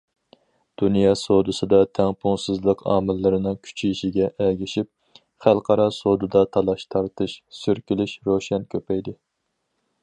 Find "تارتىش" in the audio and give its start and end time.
6.97-7.39